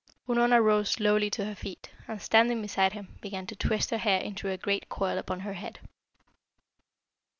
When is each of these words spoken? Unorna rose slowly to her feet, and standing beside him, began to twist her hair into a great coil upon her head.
Unorna 0.27 0.59
rose 0.59 0.89
slowly 0.89 1.29
to 1.29 1.45
her 1.45 1.53
feet, 1.53 1.91
and 2.07 2.19
standing 2.19 2.59
beside 2.59 2.93
him, 2.93 3.19
began 3.21 3.45
to 3.45 3.55
twist 3.55 3.91
her 3.91 3.99
hair 3.99 4.19
into 4.19 4.49
a 4.49 4.57
great 4.57 4.89
coil 4.89 5.19
upon 5.19 5.41
her 5.41 5.53
head. 5.53 5.79